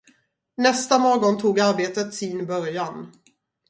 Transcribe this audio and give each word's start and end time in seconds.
Nästa 0.57 0.99
morgon 0.99 1.37
tog 1.37 1.59
arbetet 1.59 2.13
sin 2.13 2.45
början. 2.45 3.11